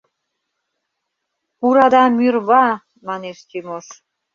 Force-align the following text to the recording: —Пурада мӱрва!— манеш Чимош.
—Пурада 1.59 2.03
мӱрва!— 2.17 2.65
манеш 3.07 3.37
Чимош. 3.49 3.87